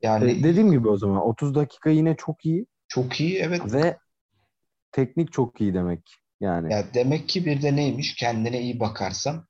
[0.01, 2.65] Yani e, dediğim gibi o zaman 30 dakika yine çok iyi.
[2.87, 3.61] Çok iyi evet.
[3.73, 3.97] Ve
[4.91, 6.01] teknik çok iyi demek.
[6.39, 6.73] Yani.
[6.73, 8.15] Ya demek ki bir de neymiş?
[8.15, 9.47] Kendine iyi bakarsan.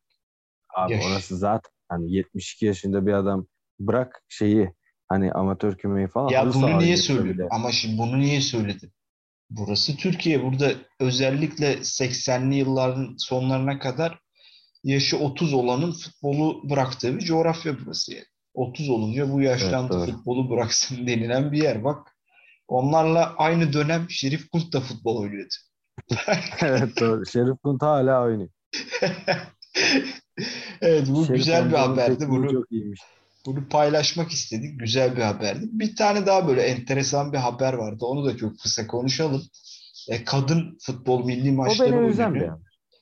[0.76, 3.48] Abi yaş- orası zaten hani 72 yaşında bir adam
[3.80, 4.72] bırak şeyi
[5.08, 6.34] hani amatör kümeyi falan.
[6.34, 7.48] Ya bunu niye söyledim?
[7.52, 8.92] Ama şimdi bunu niye söyledim?
[9.50, 10.44] Burası Türkiye.
[10.44, 14.20] Burada özellikle 80'li yılların sonlarına kadar
[14.84, 18.14] yaşı 30 olanın futbolu bıraktığı bir coğrafya burası.
[18.14, 18.26] Yani.
[18.54, 21.84] 30 olunca bu yaşlandı evet, futbolu bıraksın denilen bir yer.
[21.84, 22.16] Bak
[22.68, 25.54] onlarla aynı dönem Şerif Kunt da futbol oynuyordu.
[26.62, 27.26] evet doğru.
[27.26, 28.50] Şerif Kunt hala oynuyor.
[30.82, 32.30] evet bu Şerif güzel bir haberdi.
[32.30, 33.02] Bunu, çok iyiymiş.
[33.48, 34.80] Bunu paylaşmak istedik.
[34.80, 35.66] Güzel bir haberdi.
[35.72, 38.06] Bir tane daha böyle enteresan bir haber vardı.
[38.06, 39.44] Onu da çok kısa konuşalım.
[40.10, 42.50] E, kadın futbol milli maçları o beni üzen bir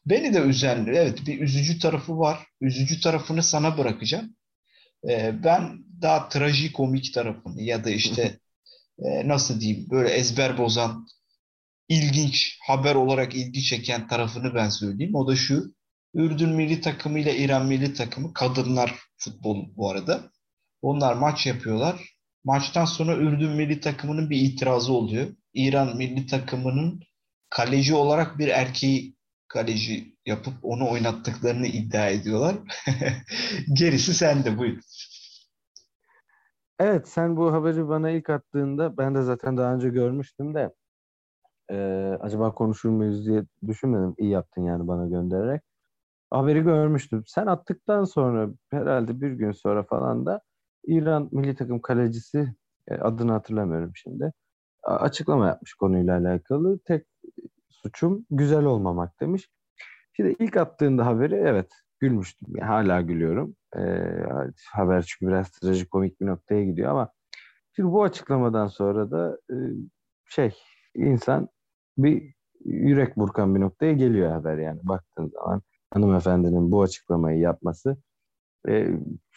[0.05, 0.85] Beni de üzen.
[0.85, 2.47] Evet bir üzücü tarafı var.
[2.61, 4.35] Üzücü tarafını sana bırakacağım.
[5.09, 8.39] E, ben daha trajikomik tarafını ya da işte
[8.99, 11.07] e, nasıl diyeyim böyle ezber bozan
[11.89, 15.15] ilginç haber olarak ilgi çeken tarafını ben söyleyeyim.
[15.15, 15.75] O da şu.
[16.13, 20.31] Ürdün milli takımı ile İran milli takımı kadınlar futbol bu arada.
[20.85, 22.15] Onlar maç yapıyorlar.
[22.43, 25.27] Maçtan sonra Ürdün milli takımının bir itirazı oluyor.
[25.53, 27.01] İran milli takımının
[27.49, 29.15] kaleci olarak bir erkeği
[29.47, 32.55] kaleci yapıp onu oynattıklarını iddia ediyorlar.
[33.73, 34.81] Gerisi sende buyur.
[36.79, 40.73] Evet sen bu haberi bana ilk attığında ben de zaten daha önce görmüştüm de
[41.71, 41.75] e,
[42.21, 44.15] acaba konuşur muyuz diye düşünmedim.
[44.17, 45.61] İyi yaptın yani bana göndererek.
[46.31, 47.23] Haberi görmüştüm.
[47.27, 50.41] Sen attıktan sonra herhalde bir gün sonra falan da
[50.87, 52.55] İran milli takım kalecisi
[52.87, 54.31] e, adını hatırlamıyorum şimdi.
[54.83, 56.79] Açıklama yapmış konuyla alakalı.
[56.79, 57.05] Tek
[57.69, 59.49] suçum güzel olmamak demiş.
[60.13, 62.47] Şimdi ilk attığında haberi evet gülmüştüm.
[62.55, 63.55] Yani hala gülüyorum.
[63.77, 63.79] Ee,
[64.73, 67.11] haber çünkü biraz trajikomik bir noktaya gidiyor ama
[67.75, 69.55] şimdi bu açıklamadan sonra da e,
[70.25, 70.53] şey
[70.95, 71.49] insan
[71.97, 72.33] bir
[72.65, 75.61] yürek burkan bir noktaya geliyor haber yani baktığın zaman
[75.93, 77.97] hanımefendinin bu açıklamayı yapması
[78.67, 78.87] e,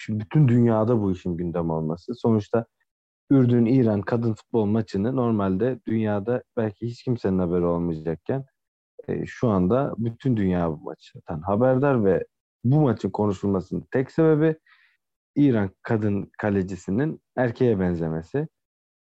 [0.09, 2.67] bütün dünyada bu işin gündem olması sonuçta
[3.31, 8.45] Ürdün-İran kadın futbol maçını normalde dünyada belki hiç kimsenin haberi olmayacakken
[9.09, 12.25] e, şu anda bütün dünya bu maçtan haberdar ve
[12.64, 14.57] bu maçın konuşulmasının tek sebebi
[15.37, 18.49] İran kadın kalecisinin erkeğe benzemesi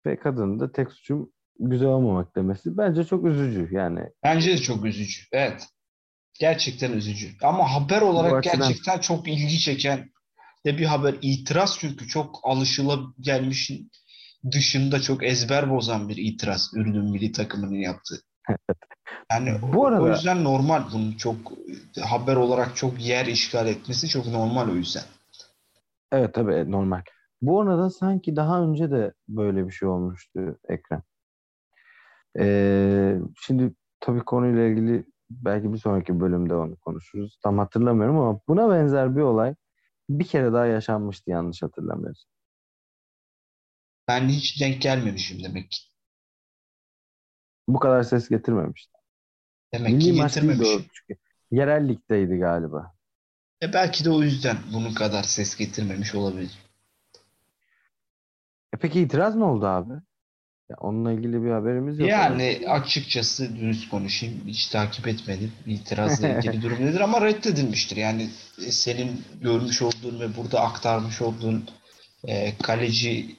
[0.06, 4.00] ve kadının da tek suçum güzel olmamak demesi bence çok üzücü yani.
[4.24, 5.22] Bence de çok üzücü.
[5.32, 5.68] Evet.
[6.40, 7.28] Gerçekten üzücü.
[7.42, 8.68] Ama haber olarak açıdan...
[8.68, 10.10] gerçekten çok ilgi çeken
[10.66, 11.14] de bir haber.
[11.22, 13.90] İtiraz çünkü çok alışıla gelmişin
[14.52, 18.20] dışında çok ezber bozan bir itiraz Ürdün milli takımının yaptığı.
[19.30, 21.36] Yani bu arada, o yüzden normal bunun çok
[22.02, 25.02] haber olarak çok yer işgal etmesi çok normal o yüzden.
[26.12, 27.02] Evet tabii normal.
[27.42, 31.02] Bu arada sanki daha önce de böyle bir şey olmuştu Ekrem.
[32.38, 37.38] Ee, şimdi tabii konuyla ilgili belki bir sonraki bölümde onu konuşuruz.
[37.42, 39.54] Tam hatırlamıyorum ama buna benzer bir olay
[40.08, 42.30] bir kere daha yaşanmıştı yanlış hatırlamıyorsam.
[44.08, 45.78] Ben hiç denk gelmemişim demek ki.
[47.68, 48.92] Bu kadar ses getirmemişti.
[49.74, 50.68] Demek Milli ki getirmemiş.
[51.50, 52.94] Yerel ligdeydi galiba.
[53.62, 56.58] E belki de o yüzden bunun kadar ses getirmemiş olabilir.
[58.74, 59.94] E peki itiraz ne oldu abi?
[60.70, 62.08] Ya onunla ilgili bir haberimiz yok.
[62.08, 62.74] Yani ama.
[62.74, 64.40] açıkçası dürüst konuşayım.
[64.46, 65.52] Hiç takip etmedim.
[65.66, 67.96] İtirazla ilgili durum nedir ama reddedilmiştir.
[67.96, 68.22] Yani
[68.66, 71.64] e, senin görmüş olduğun ve burada aktarmış olduğun
[72.24, 73.36] e, kaleci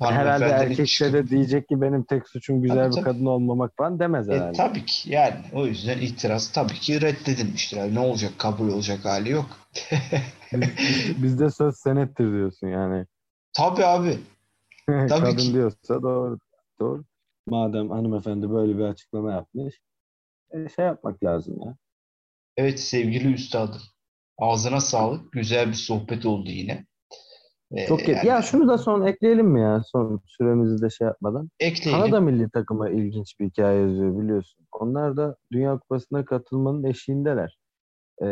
[0.00, 3.04] Herhalde erkekse de diyecek ki benim tek suçum güzel tabii, bir tabii.
[3.04, 4.50] kadın olmamak falan demez e, herhalde.
[4.50, 7.76] E, tabii ki yani o yüzden itiraz tabii ki reddedilmiştir.
[7.76, 9.46] Yani ne olacak kabul olacak hali yok.
[10.52, 13.06] Biz, bizde söz senettir diyorsun yani.
[13.52, 14.18] Tabii abi.
[14.86, 15.54] Tabii Kadın ki.
[15.54, 16.38] diyorsa doğru.
[16.80, 17.04] Doğru.
[17.46, 19.80] Madem hanımefendi böyle bir açıklama yapmış
[20.50, 21.76] e, şey yapmak lazım ya.
[22.56, 23.80] Evet sevgili üstadım.
[24.38, 25.32] Ağzına sağlık.
[25.32, 26.86] Güzel bir sohbet oldu yine.
[27.72, 28.26] Ee, Çok yani...
[28.26, 31.50] Ya şunu da son ekleyelim mi ya son süremizi de şey yapmadan.
[31.60, 32.00] Ekleyelim.
[32.02, 34.66] Kanada milli takıma ilginç bir hikaye yazıyor biliyorsun.
[34.72, 37.58] Onlar da Dünya Kupası'na katılmanın eşiğindeler.
[38.22, 38.26] Ee,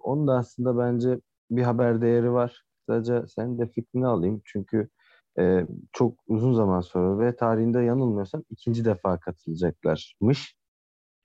[0.00, 2.62] onun da aslında bence bir haber değeri var.
[2.88, 4.42] Sadece senin de fikrini alayım.
[4.44, 4.88] Çünkü
[5.38, 10.56] e, çok uzun zaman sonra ve tarihinde yanılmıyorsam ikinci defa katılacaklarmış.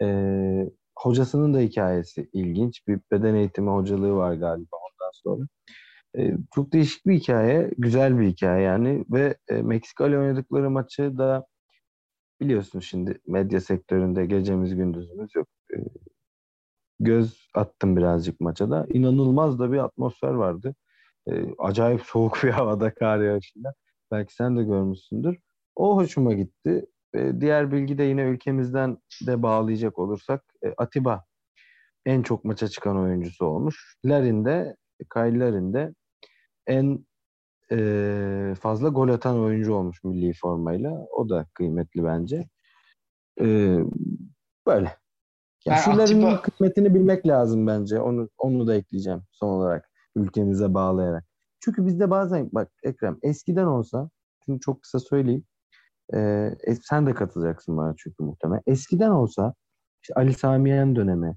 [0.01, 0.07] E,
[0.99, 2.87] hocasının da hikayesi ilginç.
[2.87, 5.47] Bir beden eğitimi hocalığı var galiba ondan sonra.
[6.17, 11.17] E, çok değişik bir hikaye, güzel bir hikaye yani ve e, Meksika ile oynadıkları maçı
[11.17, 11.45] da
[12.41, 15.47] biliyorsun şimdi medya sektöründe gecemiz gündüzümüz yok.
[15.73, 15.77] E,
[16.99, 18.87] göz attım birazcık maça da.
[18.89, 20.75] İnanılmaz da bir atmosfer vardı.
[21.27, 23.73] E, acayip soğuk bir havada kar yağışında.
[24.11, 25.37] Belki sen de görmüşsündür.
[25.75, 26.85] O hoşuma gitti.
[27.15, 31.25] E, diğer bilgi de yine ülkemizden de bağlayacak olursak e, Atiba
[32.05, 33.95] en çok maça çıkan oyuncusu olmuş.
[34.05, 34.75] Larin de
[35.13, 35.93] Kyle Larin de
[36.67, 37.05] en
[37.71, 41.07] e, fazla gol atan oyuncu olmuş milli formayla.
[41.11, 42.47] O da kıymetli bence.
[43.41, 43.45] E,
[44.67, 44.97] böyle.
[45.65, 46.41] Ya yani şuların Atiba...
[46.41, 47.99] kıymetini bilmek lazım bence.
[47.99, 51.26] Onu onu da ekleyeceğim son olarak ülkemize bağlayarak.
[51.59, 54.09] Çünkü bizde bazen bak Ekrem eskiden olsa
[54.45, 55.43] şimdi çok kısa söyleyeyim.
[56.13, 56.49] E,
[56.83, 58.61] sen de katılacaksın bana çünkü muhtemelen.
[58.67, 59.53] Eskiden olsa
[60.03, 61.35] işte Ali Samiyen dönemi,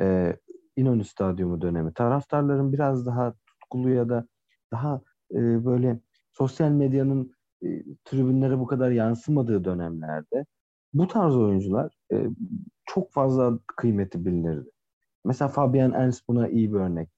[0.00, 0.36] e,
[0.76, 4.26] İnönü Stadyumu dönemi, taraftarların biraz daha tutkulu ya da
[4.72, 5.00] daha
[5.32, 6.00] e, böyle
[6.32, 10.46] sosyal medyanın e, tribünlere bu kadar yansımadığı dönemlerde
[10.92, 12.26] bu tarz oyuncular e,
[12.86, 14.70] çok fazla kıymeti bilinirdi.
[15.24, 17.08] Mesela Fabian Ernst buna iyi bir örnek.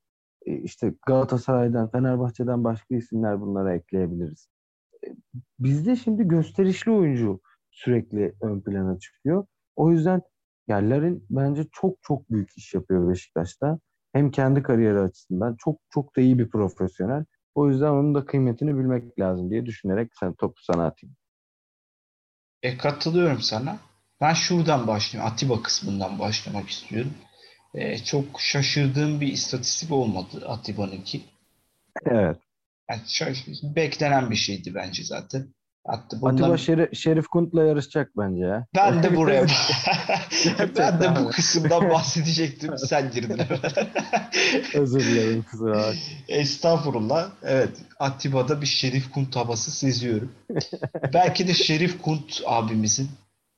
[0.47, 4.49] E, işte Galatasaray'dan, Fenerbahçe'den başka isimler bunlara ekleyebiliriz.
[5.07, 5.09] E,
[5.59, 9.47] bizde şimdi gösterişli oyuncu sürekli ön plana çıkıyor.
[9.77, 10.23] O yüzden
[10.69, 13.79] yerlerin bence çok çok büyük iş yapıyor Beşiktaş'ta.
[14.13, 17.25] Hem kendi kariyeri açısından çok çok da iyi bir profesyonel.
[17.55, 21.17] O yüzden onun da kıymetini bilmek lazım diye düşünerek sen topu sana atayım.
[22.63, 23.79] E, katılıyorum sana.
[24.21, 25.33] Ben şuradan başlayayım.
[25.33, 27.13] Atiba kısmından başlamak istiyorum.
[27.75, 31.21] E, çok şaşırdığım bir istatistik olmadı Atiba'nınki.
[32.07, 32.37] Evet.
[32.91, 35.55] Yani şaş- beklenen bir şeydi bence zaten.
[35.87, 36.43] Hatta bundan...
[36.43, 38.67] Atiba Şerif, Şerif Kunt'la yarışacak bence ya.
[38.77, 39.47] Ben de buraya
[40.79, 42.79] ben de bu kısımdan bahsedecektim.
[42.79, 43.41] Sen girdin.
[44.75, 45.93] Özür dilerim kusura
[46.29, 47.31] Estağfurullah.
[47.43, 47.77] Evet.
[47.99, 50.33] Atiba'da bir Şerif Kunt havası seziyorum.
[51.13, 53.09] belki de Şerif Kunt abimizin,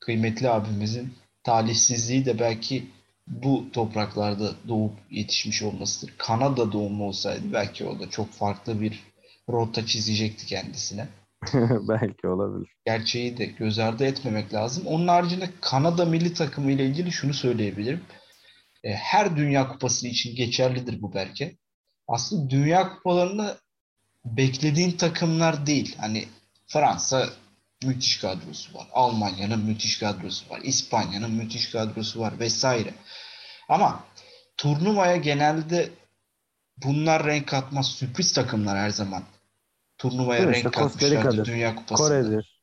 [0.00, 2.86] kıymetli abimizin talihsizliği de belki
[3.32, 6.14] bu topraklarda doğup yetişmiş olmasıdır.
[6.18, 9.00] Kanada doğumlu olsaydı belki o da çok farklı bir
[9.48, 11.08] rota çizecekti kendisine.
[11.88, 12.70] Belki olabilir.
[12.86, 14.86] Gerçeği de göz ardı etmemek lazım.
[14.86, 18.00] Onun haricinde Kanada milli takımı ile ilgili şunu söyleyebilirim.
[18.84, 21.56] E, her Dünya Kupası için geçerlidir bu belki.
[22.08, 23.58] Aslında Dünya Kupalarında
[24.24, 25.96] beklediğin takımlar değil.
[25.98, 26.28] Hani
[26.66, 27.28] Fransa
[27.84, 28.86] müthiş kadrosu var.
[28.92, 30.60] Almanya'nın müthiş kadrosu var.
[30.64, 32.94] İspanya'nın müthiş kadrosu var vesaire.
[33.72, 34.00] Ama
[34.56, 35.90] turnuvaya genelde
[36.84, 37.86] bunlar renk atmaz.
[37.86, 39.22] Sürpriz takımlar her zaman
[39.98, 42.08] turnuvaya renk işte, katmışlardı Dünya Kupası'nda.
[42.08, 42.62] Kore'dir.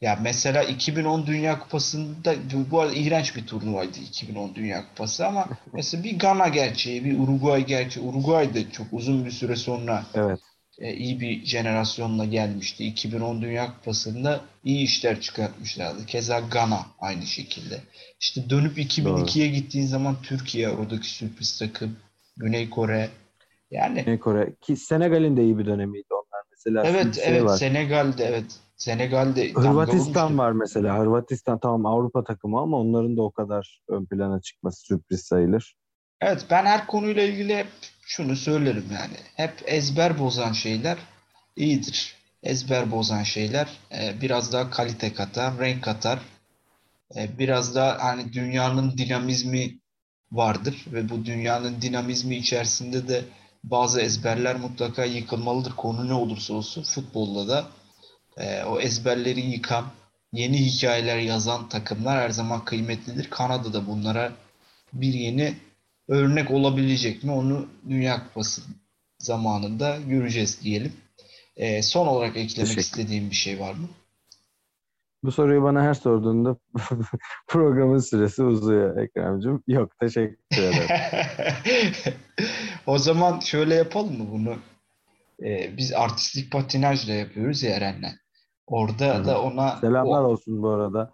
[0.00, 2.34] Ya mesela 2010 Dünya Kupası'nda
[2.70, 7.66] bu arada iğrenç bir turnuvaydı 2010 Dünya Kupası ama mesela bir Gana gerçeği, bir Uruguay
[7.66, 8.06] gerçeği.
[8.06, 10.40] Uruguay da çok uzun bir süre sonra evet.
[10.78, 12.84] E, iyi bir jenerasyonla gelmişti.
[12.84, 16.06] 2010 Dünya Kupası'nda iyi işler çıkartmışlardı.
[16.06, 17.80] Keza Gana aynı şekilde.
[18.20, 21.96] İşte dönüp 2002'ye gittiğin zaman Türkiye oradaki sürpriz takım,
[22.36, 23.10] Güney Kore.
[23.70, 26.12] Yani Güney Kore ki Senegal'in de iyi bir dönemiydi
[26.66, 26.84] mesela.
[26.86, 27.56] Evet şey evet var.
[27.56, 28.60] Senegal'de evet.
[28.76, 30.98] Senegal'de Hırvatistan var mesela.
[30.98, 35.76] Hırvatistan tamam Avrupa takımı ama onların da o kadar ön plana çıkması sürpriz sayılır.
[36.22, 37.66] Evet ben her konuyla ilgili hep
[38.06, 39.16] şunu söylerim yani.
[39.36, 40.98] Hep ezber bozan şeyler
[41.56, 42.16] iyidir.
[42.42, 46.18] Ezber bozan şeyler e, biraz daha kalite katar, renk katar.
[47.16, 49.78] E, biraz daha hani dünyanın dinamizmi
[50.32, 53.24] vardır ve bu dünyanın dinamizmi içerisinde de
[53.64, 55.76] bazı ezberler mutlaka yıkılmalıdır.
[55.76, 57.66] Konu ne olursa olsun futbolda da
[58.36, 59.84] e, o ezberleri yıkan,
[60.32, 63.30] yeni hikayeler yazan takımlar her zaman kıymetlidir.
[63.30, 64.32] Kanada da bunlara
[64.92, 65.54] bir yeni
[66.08, 67.32] örnek olabilecek mi?
[67.32, 68.62] Onu Dünya Kupası
[69.18, 70.92] zamanında göreceğiz diyelim.
[71.56, 73.88] E, son olarak eklemek istediğim bir şey var mı?
[75.24, 76.56] Bu soruyu bana her sorduğunda
[77.48, 79.62] programın süresi uzuyor Ekrem'cim.
[79.66, 80.88] Yok teşekkür ederim.
[82.86, 84.56] o zaman şöyle yapalım mı bunu?
[85.42, 88.12] Ee, biz artistik patinajla yapıyoruz ya Eren'le.
[88.66, 89.24] Orada Hı.
[89.24, 89.76] da ona...
[89.76, 91.12] Selamlar o, olsun bu arada.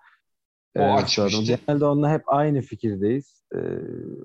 [0.77, 1.43] O ee, açmıştı.
[1.43, 3.43] Genelde onunla hep aynı fikirdeyiz.
[3.55, 3.59] Ee,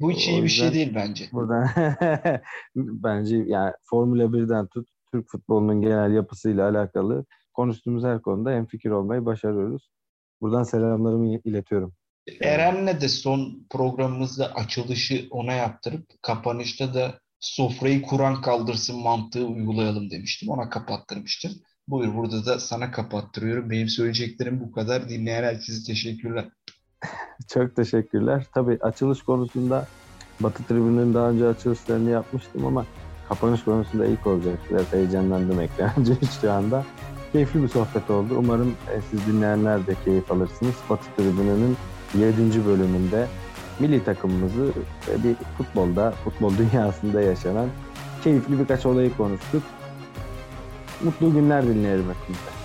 [0.02, 1.30] bu hiç iyi bir şey değil bence.
[1.32, 1.70] Buradan
[2.76, 8.90] bence yani Formula 1'den tut Türk futbolunun genel yapısıyla alakalı konuştuğumuz her konuda en fikir
[8.90, 9.90] olmayı başarıyoruz.
[10.42, 11.94] Buradan selamlarımı iletiyorum.
[12.42, 20.50] Eren'le de son programımızda açılışı ona yaptırıp kapanışta da sofrayı kuran kaldırsın mantığı uygulayalım demiştim.
[20.50, 21.52] Ona kapattırmıştım.
[21.88, 23.70] Buyur burada da sana kapattırıyorum.
[23.70, 25.10] Benim söyleyeceklerim bu kadar.
[25.10, 26.50] Dinleyen herkese teşekkürler.
[27.48, 28.48] Çok teşekkürler.
[28.54, 29.88] Tabii açılış konusunda
[30.40, 32.86] Batı Tribünü'nün daha önce açılışlarını yapmıştım ama
[33.30, 34.60] kapanış konusunda ilk olacak.
[34.70, 36.86] Biraz heyecanlandım ekranca şu anda.
[37.32, 38.36] Keyifli bir sohbet oldu.
[38.38, 40.76] Umarım e, siz dinleyenler de keyif alırsınız.
[40.90, 41.78] Batı Tribünü'nün
[42.18, 42.66] 7.
[42.66, 43.28] bölümünde
[43.80, 44.74] milli takımımızı
[45.24, 47.70] bir futbolda, futbol dünyasında yaşanan
[48.24, 49.64] keyifli birkaç olayı konuştuk.
[51.04, 52.63] Mutlu günler dinleyelim hepinize.